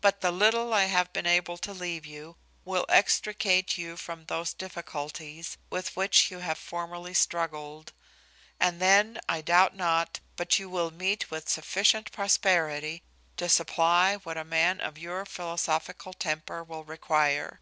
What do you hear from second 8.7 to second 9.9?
then I doubt